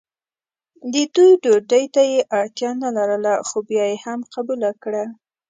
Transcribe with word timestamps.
د 0.93 0.95
دوی 1.15 1.31
ډوډۍ 1.43 1.85
ته 1.93 2.01
یې 2.11 2.19
اړتیا 2.39 2.71
نه 2.83 2.89
لرله 2.97 3.33
خو 3.47 3.57
بیا 3.69 3.85
یې 3.91 3.97
هم 4.05 4.19
قبوله 4.33 4.69
کړه. 4.83 5.03